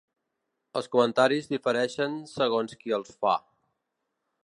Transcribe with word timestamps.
Els 0.79 0.87
comentaris 0.95 1.51
difereixen 1.53 2.17
segons 2.35 2.77
qui 2.83 2.99
els 3.01 3.17
fa. 3.27 3.37